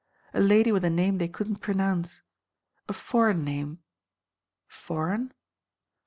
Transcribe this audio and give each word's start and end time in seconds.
A 0.33 0.39
lady 0.41 0.71
with 0.71 0.83
a 0.83 0.89
name 0.89 1.19
they 1.19 1.27
could 1.27 1.47
n't 1.47 1.61
pronounce. 1.61 2.23
A 2.89 2.93
foreign 2.93 3.43
name. 3.43 3.83
Foreign? 4.67 5.31